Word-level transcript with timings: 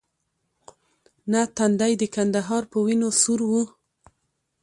نه 1.31 1.41
تندی 1.57 1.93
د 2.01 2.03
کندهار 2.15 2.63
په 2.71 2.77
وینو 2.85 3.09
سور 3.21 3.39
وو. 3.49 3.63